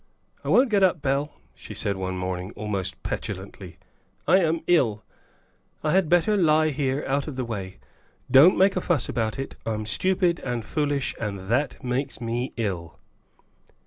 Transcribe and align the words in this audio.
"I 0.43 0.49
won't 0.49 0.71
get 0.71 0.81
up, 0.81 1.03
Bell," 1.03 1.31
she 1.53 1.75
said 1.75 1.95
one 1.95 2.17
morning, 2.17 2.53
almost 2.55 3.03
petulantly. 3.03 3.77
"I 4.27 4.37
am 4.37 4.61
ill; 4.65 5.03
I 5.83 5.91
had 5.91 6.09
better 6.09 6.35
lie 6.35 6.69
here 6.71 7.05
out 7.05 7.27
of 7.27 7.35
the 7.35 7.45
way. 7.45 7.77
Don't 8.31 8.57
make 8.57 8.75
a 8.75 8.81
fuss 8.81 9.07
about 9.07 9.37
it. 9.37 9.55
I'm 9.63 9.85
stupid 9.85 10.39
and 10.39 10.65
foolish, 10.65 11.13
and 11.19 11.49
that 11.51 11.83
makes 11.83 12.19
me 12.19 12.51
ill." 12.57 12.97